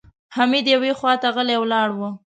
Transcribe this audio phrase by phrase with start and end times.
[0.35, 2.01] حميد يوې خواته غلی ولاړ و.